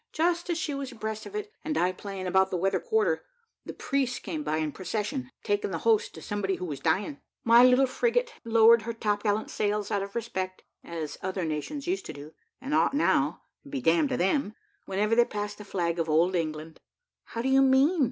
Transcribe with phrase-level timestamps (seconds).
[0.13, 3.23] Just as she was abreast of it, and I playing about the weather quarter,
[3.67, 7.21] the priests came by in procession, taking the host to somebody who was dying.
[7.43, 12.07] My little frigate lowered her top gallant sails out of respect, as other nations used
[12.07, 14.55] to do, and ought now, and be damned to them,
[14.87, 16.79] whenever they pass the flag of old England"
[17.35, 17.99] "How do you mean?"